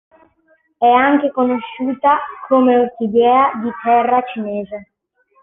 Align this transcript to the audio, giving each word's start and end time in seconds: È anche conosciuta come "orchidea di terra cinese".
È 0.79 0.87
anche 0.89 1.29
conosciuta 1.29 2.17
come 2.47 2.75
"orchidea 2.75 3.51
di 3.61 3.69
terra 3.83 4.19
cinese". 4.33 4.89